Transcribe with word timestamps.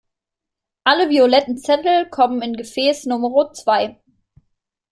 Alle 0.83 1.09
violetten 1.11 1.59
Zettel 1.59 2.09
kommen 2.09 2.41
in 2.41 2.53
Gefäß 2.55 3.05
Numero 3.05 3.51
zwei. 3.51 3.99